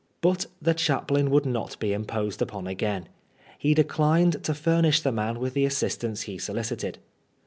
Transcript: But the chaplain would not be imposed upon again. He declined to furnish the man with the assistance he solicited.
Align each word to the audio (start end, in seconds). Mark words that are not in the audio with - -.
But 0.21 0.47
the 0.59 0.73
chaplain 0.73 1.29
would 1.29 1.45
not 1.45 1.77
be 1.79 1.93
imposed 1.93 2.41
upon 2.41 2.65
again. 2.65 3.07
He 3.59 3.75
declined 3.75 4.43
to 4.45 4.55
furnish 4.55 5.01
the 5.01 5.11
man 5.11 5.39
with 5.39 5.53
the 5.53 5.65
assistance 5.65 6.23
he 6.23 6.39
solicited. 6.39 6.97